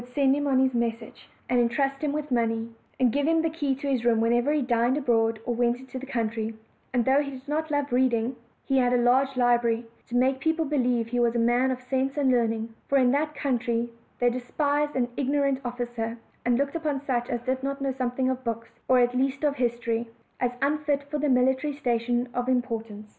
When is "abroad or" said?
4.97-5.53